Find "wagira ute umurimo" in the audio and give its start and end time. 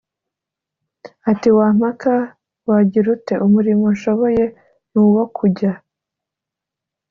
2.67-3.85